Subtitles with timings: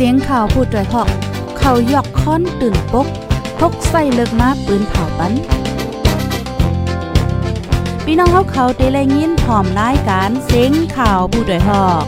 [0.00, 1.08] เสียงข่าวพูดด้วยหอก
[1.58, 3.06] เขายอกค้อนตื่นปก
[3.58, 5.32] พกใส่เลิกมาปืนเผาปัน
[8.04, 12.04] พี่น้องเขาเขาเตะแลยินพร้อมรายการเสียงข่าวผู้ด้วยหอก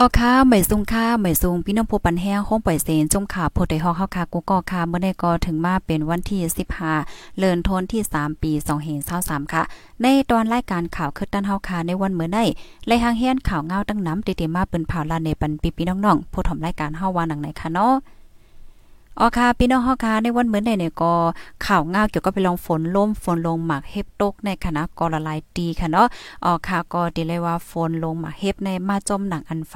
[0.00, 6.40] ออค่ะไม่ซุงค่ะไม่ซุงพี่น้องผู้ปันแห้งห้องปล่อยเซนจมขาโพดได้ฮอกเฮาค่ะกูก็ค่ะเมื่อได้ก็ถึงมาเป็นวันที่
[6.90, 8.52] 15เลือนทนที่ 3 ปี
[9.02, 9.62] 2523ค่ะ
[10.02, 12.38] ในตอนรายการข่าวคือตันเฮาค่ะในวันเมื่อได
[12.86, 17.94] ไล่หางเฮียนข่าวเงาตั้งน้ำติดๆมาเปิ้นเผาลานในปันปีพี่น้องๆผู้ถมรายการเฮาว่าหนังไหนค่ะเนาะ
[19.20, 21.12] อ๋อค่ะพี่น้องฮอค่ะในวันเหมือนใดเนี่ยก็
[21.66, 26.08] ข่าวง่าเกี่ยวกับไปลองฝนล่มฝนลงหมากเฮ็บตกในคณะกอละลายตีค่ะเนาะ
[26.44, 29.74] อ๋อค่ะก็ดีเลยว่าฝนลงหมากเฮ็บในมาจมหนังอันไฟ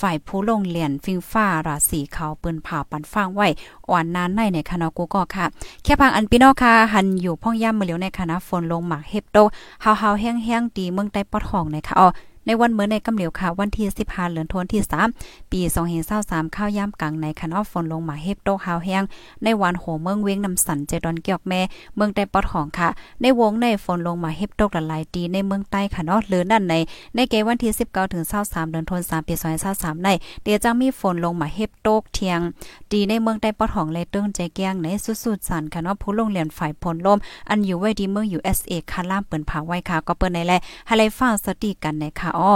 [0.00, 3.46] ฝ่ายผู้ลงเหรียญฟิงฟ้าราศีขาวปืนผ่าปันฟางไว้
[3.88, 5.46] อ่อนนานในในคณะกูก็ค่ะ
[5.82, 9.38] แค่พังอันพี่น้องค่ะหันอยู่พ่องย่ำมือเหลียวในคณะฝนลงหมากเฮ็บโต
[9.82, 12.08] เฮาๆแห้งๆดีเมืองใต้ปอดห้องในค่ะอ๋อ
[12.46, 14.82] ในวันเมื่อในกำเหลียวค่ะ วันที่15เดือนธันวาคมที่
[15.16, 15.60] 3 ปี
[16.08, 19.02] 2023ข้าวยามกลางในคันอฝนลงมาเฮ็บโตฮาวแห้ง
[19.44, 21.60] ในวันโหเมืองเวงนำสันเจดอนเกียกแม่
[21.96, 22.88] เมืองใต้ปอดของค่ะ
[23.20, 26.74] ในวงในฝนลงมาเฮ็บตกละลายดีในเมืองใต้ค่ะเนาะหรือนั่นใน
[27.14, 29.34] ในเกวันที่ 19ถึง23เดือนธันวาคมปี
[29.68, 30.08] 2023ใน
[30.42, 32.40] เดี๋ยวจะมีฝนลงมาเฮ็บตกเทียง
[32.92, 37.18] ดีในเมืองใต้ปอดของและติ้งใจแก้งในสุดๆสันค่ะเนาะผู้ลงเรียนฝ่ายผลลม
[37.50, 40.52] อันอยู่ไว้ดีเมือง USA คาล่ามเปิ้นผาไว้ค่ะก็เปิ้นในแล
[40.86, 42.50] ให้ไลฟังสติกันในค่ะอ้อ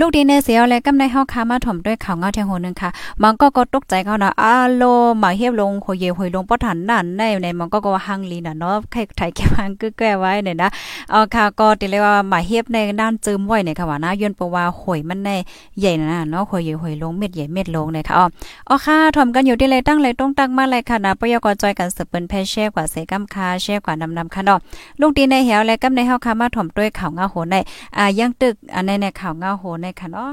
[0.00, 2.90] ลูกดีเนเสียวและกำในเฮาคามาถมด้วยข่าวเงาเทียงโหนึงค่ะ
[3.22, 4.82] มันก็ก็ตกใจเขานะอาโล
[5.18, 10.68] หมาเฮียบลงโหเยหอยลงปอทันนั่นในในมันก็ก็ฮังลีน่ะเนาะใครไทยแค่ฮังกึกแก้ไว้เนี่ยนะ
[11.10, 15.30] เอาค่ะก็ติเลยว่าหมาเฮียบในด้านจึมไว้เนี่ยค่ะว่านะย้อนปว่าหอยมันใน
[15.78, 18.24] ใหญ่นะเนาะหอยเยหอยลงเม็ดใหญ่เม็ดลงเนี่ยค่ะอ๋อ
[18.68, 24.58] อ๋อค่ะถมกันอยู่ที่เลยตั้งเลยต้องตั้งมาเลยค่ะนะปยกจอยกันสืบเปิ้นแพแช่กว่าเสกำคาแช่กว่านำนำค่ะเนาะ
[25.00, 27.56] ลูกดีในเหียวและกำในเฮาคามาถมด้วยข่าวเงาโหใน
[27.96, 30.32] อ่ายังตึกอันในในข่าวเงาโหในค่ะเนาะ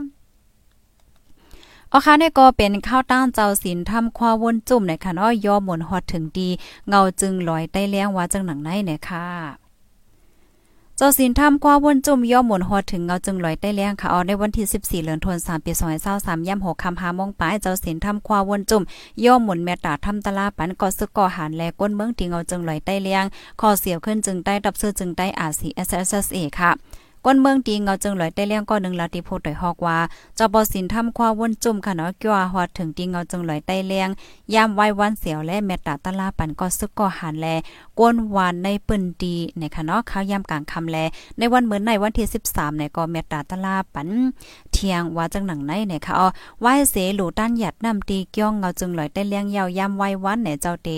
[1.91, 6.49] อ๋อค่ะนี่ก็เป็นข้าวต้านเจ้าศิลทำควาวนจุ่มในค่ะเนาะย่อหมุนฮอดถึงดี
[6.89, 9.27] เงาจึงลอยใต้เลี้ยงว่าจังหนังไหนเนี่ยค่ะ
[10.97, 15.71] เจ้าสินทำกว่าวนจุ่มย่อหมุนฮอดถึงเงาจึงลอยใต้เลี้ยงค่ะเอาในวันที่ 14เดือนธันวาคมปี
[16.09, 18.83] 2023ย่ำ6คำ5โมองปลายเจ้าสินทำกว่าวนจุ่ม
[19.25, 23.23] ย่อหมุนแม่ตาทำตลาปันก็ซึกก่อหารแลก้นเมืองที่เงาจึงลอยใต้เลี้ยง
[23.59, 26.71] ขอเสียวขึ้นจึงได้ดับซื้อจึงได้ RCSSA ค่ะ
[27.25, 29.97] ก้นเมืองตีเงาจึงลอยได้เลี้ยงก้อนหนึ่งลาติโพดอยฮอกว่า
[30.37, 34.09] จะบอสินทำความวนจุ่มค่ะเนาะกี่ว่าฮอดถึงตีเงาจึงลอยได้เลี้ยง
[34.53, 37.47] ยามไว้วันเสียวและเมตตาตะลาปันก็ซึกก็หันแล
[37.99, 40.97] ก้นวานในปืนดีในค่ะเนาะข้าวยามกลางคำแล
[41.37, 44.09] ในวันเหมือนในวันที่ 13ในก็เมตตาตะลาปัน
[44.71, 46.27] เที่ยงว่าจังหนังในเนี่ยค่ะอ๋อ
[46.61, 50.89] ไหว้เสหลูต้านหยัดนำตีเกี้ยงเงาจึงลอยได้เลี้ยงยาวยามไว้วันเนี่ยเจ้าเต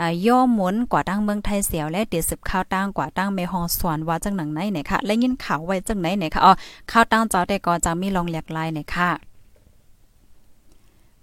[0.00, 6.52] อ่าย่อหมุนกว่าตั้งเมืองไทยเสียวและเดี๋ยวสืบข้าวตั้งกว่าตั้งเมฮองสวนว่าจังหนังในเนี่ยค่ะและยินข่าวไว้จังไหนเนี่ยค่ะอ๋อ
[6.90, 9.33] ข้าวตั้งเจ้าแต่ก็จะมีลองหลากหลายเนี่ยค่ะ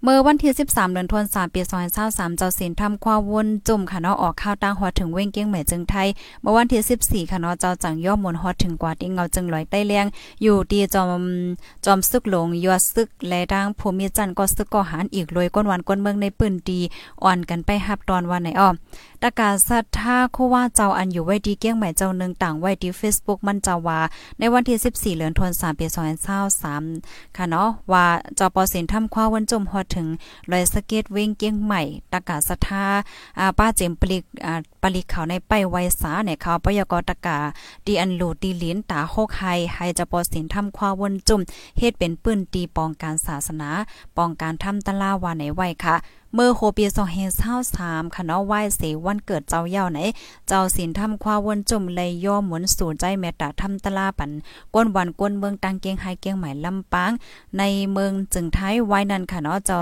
[0.04, 1.60] เมื่อวันที่ 13 เดือนธันวาคมปี
[2.00, 6.08] 2023เจ้าสินทำความวนจุ่มค่ะเนาะออกข้าวตั้งหัวถึงเว้งเกี้ยงใหม่จึงไทย
[6.42, 10.06] เมื่อวันที่ 14 ค่ะเนาะเจ้าจังย่อมมนฮอดถึงกว่าที่เงาจึงลอยใต้เลียง
[10.42, 11.22] อยู่ดีจอม
[11.84, 16.80] จอมซึกหลงยอดซึกและดังภูมิจันทร์ก็ซึกก็หารอีกรวยก้นวันก้นเมืองในปืนดี
[17.24, 18.68] อ่อนกันไปฮับตอนวันไหนอ้อ
[19.22, 24.00] ตะกาศรัทธาโคว่าเจ้าอันอยู่ไว้ดีเกี้ยงใหม่เจ้านึงต่างไว้ที่ Facebook มันจ้าว่า
[24.38, 25.86] ในวันที่ 14 เดือนธันวาคมปี
[26.60, 28.06] 2023ค่ะเนาะว่า
[28.38, 30.06] จปอสินทำความวนจุ่มฮอดถึง
[30.52, 31.82] ลอยสเก็ตเว้งเกียงใหม่
[32.12, 32.86] ตะกาศรัทธา
[33.38, 37.38] อ่าป้าเจมปลิกอ่า ปลิกเขาในไปไวสาเนี่ยเขาปยกตะกา
[37.86, 39.42] ดีอันลูดีลิ้นตาโคกไฮ
[39.74, 41.40] ไฮจะปอสินทำความวนจุ่ม
[41.78, 43.70] เฮ็ดเป็นปื้นตีปองการศาสนา
[44.16, 45.96] ปองการทำตะลาวาในไว้ค่ะ
[46.34, 49.98] เมื่อโคปียสองเฮเศร้าสามค่ะเนาะไหว้เสวันเกิดเจ้าเย่าไหน
[50.48, 54.30] เจ้าสินทำความวนจุ่มเลยย่อหมุนสู่ใจแม่ตาทำตลาปัน
[54.74, 57.12] ก้นวันก้นเมืองตังเกียงไฮเกียงใหม่ลำปาง
[57.58, 57.62] ใน
[57.92, 59.80] เมืองจึงไทยไว้นั่นค่ะเนาะเจ้า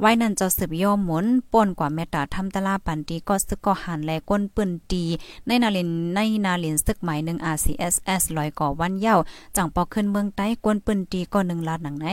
[0.00, 5.04] ไว้นั่นเจ้าสืบย่อมหมุนป่นกว่าแม่ตาทำตลาปันตีก็ซึกก็หันแลก้นปืนตี
[5.46, 9.16] ในนาลินในนาลินซึกหมายหนึ่ง RCSS ลอยก่อวันเย้า
[9.56, 12.08] จังปอขึ้นเมืองใต้ก้นปืนตีก็หนึ่งลาดหนังไหน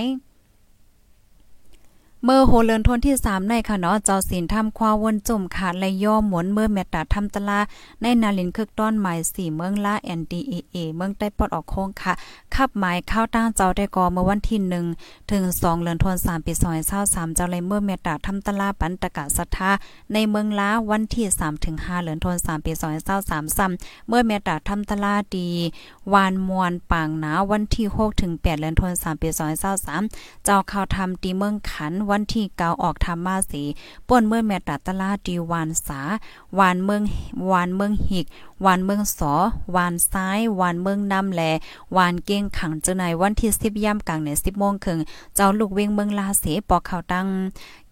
[2.24, 7.60] เมื่อโหเลินทนที่ 3 ในค่ะเนาะเจ้าศีลทำความวนจุ่มขาดและย่อหมวนเมื่อแมตตาทำตลา
[8.02, 12.14] ในนาลินคึกต้อนหมาย4เมืองละ NDAA เมืองใต้ปอดออกโค้งค่ะ
[12.62, 14.60] ขับหมายเข้าตั้งเจ้าได้กอเมื่อวันที่
[14.96, 16.54] 1ถึง2เดือนธันวาคมปี
[16.94, 19.72] 2023เจ้าเลยเมื่อแมตตาทำตลาปันตะกะสัทธา
[20.14, 22.72] ในเมืองละวันที่3ถึง5เดือนธันวาคมปี
[23.16, 25.50] 2023ซ้ำเมื่อแมตตาทำตลาดี
[26.14, 29.30] วานมวนปางหนาวันที่6ถึง8เดือนธันวาคมปี
[29.88, 33.64] 2023เจ้าเข้าทำตีเมืองขันวันที่เกาออกธรรมาสี
[34.08, 36.02] ป่วนเมื่อแม่ตัดตลาดีวานสา
[36.60, 37.02] วานเมือง
[37.52, 38.28] วานเมืองหิก
[38.66, 39.34] วานเมืองสอ
[39.76, 41.42] วานซ้ายวานเมืองนำแหล
[41.98, 45.00] วานเก้งขังเจ้าในวันที่10ย่ำกลางใน10โมงครึ่ง
[45.36, 47.28] เจ้าลูกเวงเมืองลาเสปอกเขาวตั้ง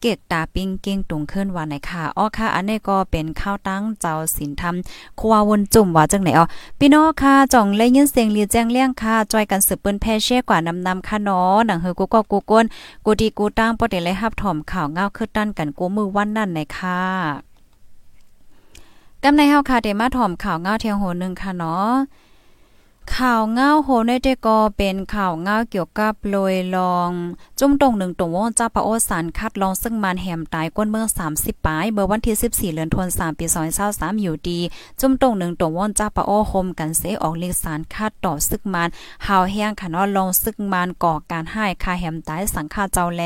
[0.01, 4.75] เกตตาปิงเก้งตุงขึ้นว่าไหนค่ะอ้อค่ะ อันนี้ก็เป็นข้าวตั้งเจ้าศีลธรรม
[5.19, 6.45] ควาวนจุ่มว่าจังไหนอ๋อ
[6.79, 12.65] พี่น้องค่ะจ่องเลยยินเสียงเรียแจ้งเลี้ยงค่ะจอยกันสืบเปิ้นแพ่เช่กว่านำนำค่ะเนาะหนังเฮอกูก็กูก้น
[13.05, 17.01] กูดีกูตั้งปอดเลยฮับถ่อมข่าวเงาคือตั้นกันกูมือวันนั่นไหนค่ะ
[19.23, 21.89] กำในเฮาค่ะเดมาถ่อมข่าวเงาเทียงโหนึงค่ะเนาะ
[23.13, 27.11] ข่าวเงาโหในเดก็เป็นข่าวเงาเกี่ยวกับลอยลอง
[27.59, 33.45] จุ่มตรงหนึ่งตรงวงจ้าปะโอสารคัดลองซึ่งมันแหมตายก้นเมือง30ปลายเบอร์วันที่ 14เดือนธันวาคมปี
[33.83, 34.59] 2023อยู่ดี
[34.99, 38.89] จุ่มตรงหนึ่งตรงวงจ้าปะโอโฮมกันเสออกเลขสารคัดต่อซึกมัน
[39.27, 43.23] หาวแห้งค่ะเนาะลองซึกมันก่อการให้คาแหมตายสังฆาเจ้าแล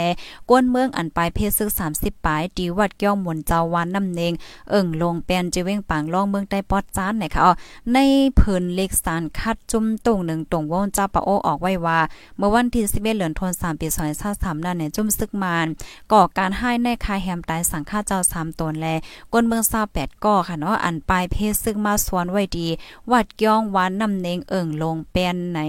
[0.50, 4.34] ก้นเมืองอันปลายเพศซึก30ปลายดีวัดย่อมมนเจ้าวันน้ำเนง
[4.70, 7.56] เอิ่งลงแปนจะเว้งปางล่องเมืองใต้ปอดจานไหนค่ะ
[7.94, 7.98] ใน
[8.36, 12.00] เพิ่นเลขสารคัดจุ่มตรงหนึ่งตรงวงจ้าปะโอออกไว้ว่า
[12.38, 13.88] เมื่อวันที่11เดือนธันวาคมปี
[14.26, 15.68] 2023นั้นเนี่ยจุ่มซึกมาน
[16.12, 18.88] ก่อการให้ในคายแฮมตายสังฆาเจ้า3ตนแล
[19.34, 19.64] ก้นเมือง
[19.94, 22.68] 28ก่อค่ะเนาะอันปลายเพศซึกมาสวนไว้ดี
[23.12, 25.60] วัดย่องหวานนำเนงเอิ่งลงแปนไหน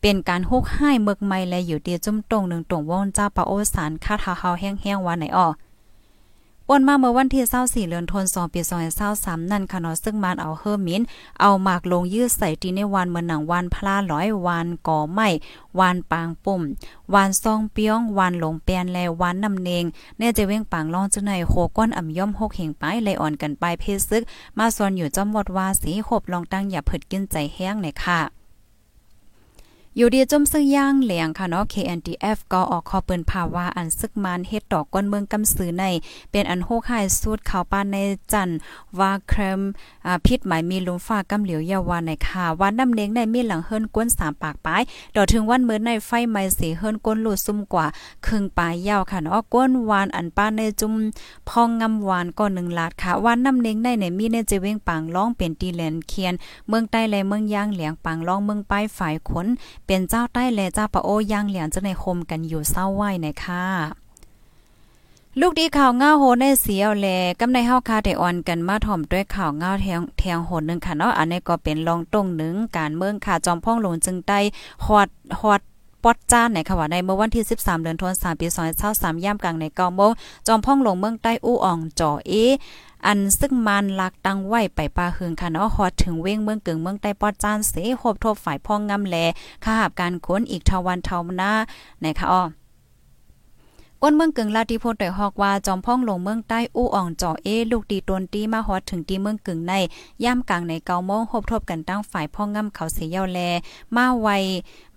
[0.00, 5.46] เป็นการฮุกให้เมือกไม่และอยู่เดียจุ่มตรงหนึ่งตรงวงจ้าปะโอสารคาทาเฮาแห้งๆว่าไหนอ้อ
[6.68, 8.60] ป่นมาเมื่อวันที่24เดือนธันวาคมปี
[9.06, 11.02] 2023นั่นค่ะเนาะซึ่งมันเอาเฮอร์มิน
[11.40, 15.28] เอาหมากลงยืดใส่ที่ในวันเมื่อหนังวันพลาร้อยวันก่อไม้
[15.78, 16.62] วันปางปุ่ม
[17.14, 19.84] วันซองเปียง วันหลงแปนแลวันนำเนง
[20.18, 24.22] แน่จะเว้งปางลองจังไหนโคก้อนอ่ำย่อมหกเหงไปเลยอ่อนกันไปเพศซึก
[24.58, 28.43] มาซอนอยู่จอมวดว่าสีหบลองตั้งอย่าเผิดกินใจแห้งเลยค่ะ
[29.98, 35.84] อยู่ดีจมซึ่งย่างเหลียงค่ะเนาะ KNDF ก็ออกขอเปิ้นภาวะอันซึกมันเฮ็ดดอกก้นเมืองกำสือใน
[36.30, 37.96] เป็นอันโฮกหายสูตรข่าวปานใน
[38.32, 38.50] จัน
[38.98, 39.60] ว่าเครม
[40.06, 44.82] อ่าพิษหมายมีลมฟ้ากำเหลียวยาวาในค่ะวันน้ำเนงในมีหลังเฮิรนก้น3ปากปลาย
[45.14, 47.86] ดอกถึงวันเมื้อในไฟไหม้สีเฮิรนก้นลูดซุ่มกว่า
[48.26, 50.92] ครึ่งปลายยาวค่ะเนาะก้นวานอันป้านในจุ่ม
[51.48, 56.34] พองงำวานก็1ลาดค่ะวันน้ำเนงในในมีในจะเว้งปางร้องเป็นตีแลนเคียน
[56.68, 59.48] เมืองใต้และเมืองย่างเหลียงปางร้องเมืองป้ายฝ่ายขน
[59.86, 63.64] เป็นเจ้าใต้และเจ้าปะโอย่าง เหลียงจะในคมกันอยู่เศร้าไหวในค่ะ
[65.40, 67.08] ลูกดีข่าวเงาโหในเสียวแล
[67.40, 74.40] กำในเฮาคาได้อ่อนกันมาถ่อมด้วยข่าวเงาแทงแทงโหนนึงค่ะเนาะอันนี้ก็เป็นรองตรงหนึ่งการเมืองค่ะจอมพ่องหลวงจึงได้
[74.84, 75.08] ฮอด
[75.40, 75.60] ฮอด
[76.04, 78.46] ปอดจ้านในค่ะว่าในเมื่อวันที่ 13 เดือนธันวาคมปี
[78.86, 80.12] 2023ย่ำกลางในเกาโมง
[80.46, 82.32] จอมพ่องลงเมืองใต้อู้อ่องจ่อเอ
[83.06, 89.16] อันซึ่งมันลักตังไว้ไปปาหึงค่ะเนาะฮอดถึงเว้งเมืองกึ่งเมืองใต้ปอดจานเสโบทบฝ่ายพ่องงำแล
[89.64, 91.52] ข้าหาบการค้นอีกทวันเทาหน้า
[92.02, 92.42] ในคะอ้อ
[94.06, 99.72] ก้นเมืองกึ่งลาติโพดได้ฮอกว่าจอมพ่องลงเมืองใต้อู้อ่องจ่อเอ ลูกดีตนตีมาฮอดถึงตีเมืองกึ่งใน
[100.24, 103.40] ย่ามกลางในเกาโมงหบทบกันตั้งฝ่ายพ่องงำเขาเสียยาวแล
[103.96, 104.28] มาไว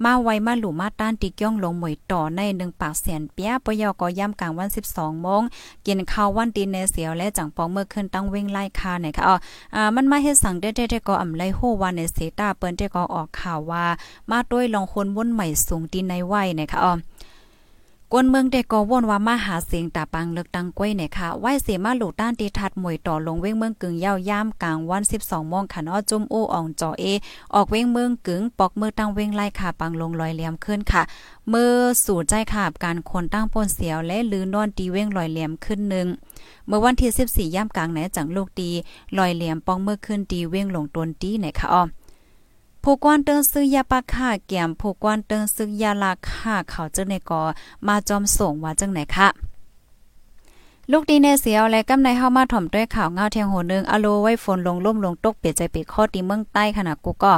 [0.04, 5.42] มาไวมาหลู่มาต้านติก้องลงหมวยต่อใน1ปากเสียนเปียปยอก็ย่ามกลางวัน 12โมง
[5.86, 9.36] กินข้าววันตีในเสียวและจังปองเมื่อขึ้นตั้งเว้งไล่คาไหนคะอ๋อ
[9.76, 13.86] อ่ามันมาเฮ็ดสั่งได้ได้ก็อำไลโฮว่าในเสตาเปิ้นได้ก็ออกข่าวว่า
[14.30, 16.94] มาด้วยลองคนวนใหม่สูงตีในไว้นะคะอ๋อ
[18.14, 27.04] กวนเมืองเด็กก็ว่นว่ามาหาเสียงตาปังเลือกตั้งก้วยเนี่ยค่ะไหวเสียมาหลูด้านตีทัดมวยต่อลงเว้งเมืองกึ่งยาวย่ามกลางวัน 12โมงค่ะนาะจุ่มอู้อ่องจอเอ
[27.54, 31.02] ออกเว้งเมืองกึ่งปอกมือตั้งเว้งไล่ค่ะปังลงลอยเหลี่ยมขึ้นค่ะ
[31.50, 31.74] เมื่อ
[32.06, 36.08] สู่ใจขาบการคนตั้งปนเสียวและลือนอนตีเว้งลอยเหลี่ยมขึ้นหนึ่ง
[36.68, 38.70] เมื่อวันที่ 14ย่ามกลางไหนจังลูกตี
[39.18, 41.84] ลอยเหลี่ยมปองเมื่อขึ้นตีเว้งลงตนตีไหนค่ะอ้อ
[42.90, 47.42] ผู้กวนเติงซื้อยาปาค่าแก้มผู้กวนเติงซื้อยาลาค่าเขาจังในกอ
[47.88, 49.28] มาจอมส่งว่าจังไหนคะ
[50.92, 57.34] ลูกดีเนเสียวและกำในเฮามาถ่อมด้วยข่าวเงาเทียงโหนึงอโลไว้ฝนลงล่มลงตกเปียใจเปียข้อตีเมืองใต้ขนาดกูก็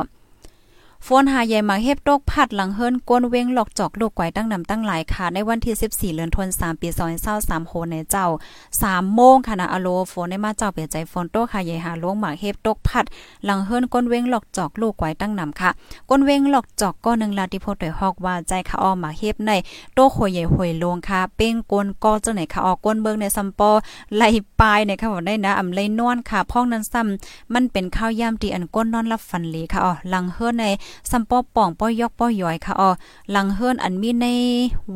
[1.07, 6.89] ฝนหาใหญ่มาเฮ็บตกพัดหลังเฮิรนก้นเว้งหลอกจอกลูกไกวตั้งนำตั้งหลายค่ะ ในวันที่ 14เดือนธันวาคมปี
[7.29, 8.25] 2023โหในเจ้า
[8.73, 13.05] 3โมงค่ะนะอโลฝนได้มาเจ้าเปียใจฝนตกค่ะใหญ่หาลวงหมากเฮ็บตกพัด
[13.45, 15.69] หลังเฮิรนก้นเว้งหลอกจอกลูกไกวตั้งนำค่ะ
[16.09, 19.51] ก้นเว้งหลอกจอกก็นึงลาติโพดอยฮอกว่าใจค่ะออมาเฮ็บใน
[19.93, 23.69] โตโคใหญ่หวยลวงค่ะเป้งก้นก็เจ้าไหนค่ะออกก้นเบิ่งในซัมปอ
[24.15, 24.23] ไหล
[24.59, 30.65] ปลายในค่ะว่ได้นะอำไลนอนค่ะพ้องนั้นซ้ำมันเป็นข้าวยามที่อันก้นนอนรับฝันหลีค่ะออหลังเฮิรนใน
[31.11, 32.89] ซัมปอป่องป้อยอกป้อยอยค่ะอ๋อ
[33.31, 34.25] หลังเฮิรนอันมีใน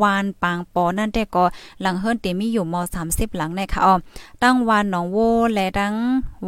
[0.02, 1.44] วานปางปอนั่นแต่ก็
[1.82, 3.94] หลังเฮิรนเตมีอยู่ม30 หลังในค่ะอ๋อ
[4.44, 5.18] ตั้งวานหนองโว
[5.54, 5.94] และตั้ง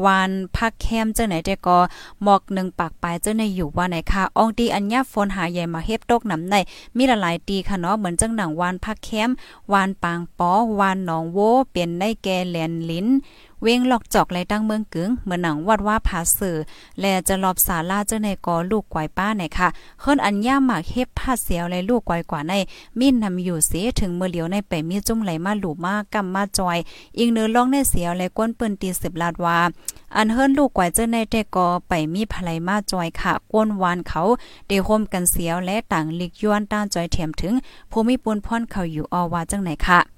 [0.05, 1.77] วานพักแคมเจ้าไหนแต่ก็
[2.23, 6.55] หมอกหนึ่งปากปลายเจ้าในอยู่ว่าไหนค่ะอองตีอัญญาฝนหาใหญ่มาเฮ็บตกน้ำใน
[6.97, 9.29] มีหลายตีค่ะเนาะเหมือนจังหนังวานพักแคม
[9.73, 11.39] วานปางปอวานหนองโว
[11.71, 13.07] เปลี่ยนได้แก่แหลนลิ้น
[13.67, 16.57] เว้งหลอกจอกไรตั้งเมืองกึงเมือหนังวัดว่าผาสื่อ
[17.01, 19.67] และจะรอบสาลาเจ้าในกอลูกกวายป้าไหนค่ะ
[20.01, 22.53] เฮิรนอันย่าหมากเฮ็บผ้าเสียวและลูกกวายกว่าใน
[22.99, 26.77] มีนนำอยู่เสียถึงเมื่อเหลียวในไปมีจุ่มไหลมาหลูมากกำมาจอย
[27.17, 29.57] อีกเนื้อล่องในเสียวและก้นปืนตีสิบลาดว่า
[30.15, 34.21] อันเฮิรนลูกกวายเจ้าในแต่กอไปมีภลัยมาจอยค่ะก้นวานเขา
[34.67, 37.53] เดโฮมกันเสียวและต่างลิกย้อนต้านจอยเถียมถึง
[37.91, 40.14] ภูมิปุนพ่อนเขาอยู่ออว่าจังไหนค่ะ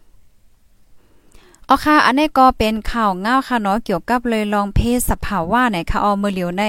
[1.69, 6.63] อ๋อค่ะ อันนี้ก็เป็นข่าวเงาค่ะเนาะเกี่ยวกับเลยลองเพศสภาวะไหนค่ะออมือเหลียวใน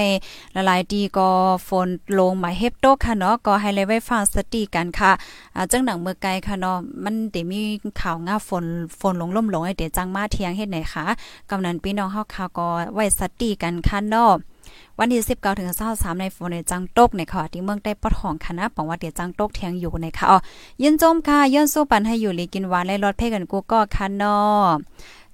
[0.55, 1.29] ละลายดีก็
[1.67, 1.87] ฝน
[2.19, 5.11] ลงมาเฮบโตค่ะเนาะก็ให้เลยไว้ฟังสติกันค่ะ
[5.55, 7.59] อ่าจังหนังเมื่อไกลค่ะเนาะมันเดี๋ยวมี
[8.01, 8.65] ข่าวเงาฝน
[8.99, 11.05] ฝนลงล่มลงไอเดี๋ยวจังมาเทียงเฮ็ดไหนคะ
[11.49, 14.31] กำนันพี่น้องเฮาค่ะก็ไว้สติกันค่ะเนาะ
[14.97, 20.37] วันที่19ถึง23ในฝนในจังตกในค่ะที่เมืองใต้ปอดของคณะปองว่าเดี๋ยวจังตกเทียงอยู่ในค่ะอ๋อ
[20.81, 24.39] ยินจมค่ะย้อนสู้ปันให้อยู่ลีกินหวานและรถเพ่กันกูก็คันนอ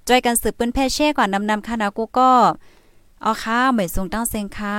[0.08, 2.30] จอยกันสืบปืนแพ่เช่ก่อนนำนำคณะนะกูก็
[3.24, 4.78] อ๋อค่ะเหมยสูงตั้งเซงค่ะ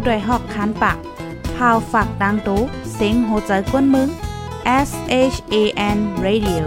[0.00, 0.98] ผู้ดยหอกคันปาก
[1.56, 2.60] พาวฝากดังตู้
[2.94, 4.08] เซ็งโหใจกวนมึง
[4.88, 4.90] S
[5.32, 5.54] H A
[5.96, 6.64] N Radio